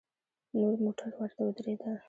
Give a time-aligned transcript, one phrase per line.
[0.59, 1.95] نور موټر ورته ودرېدل.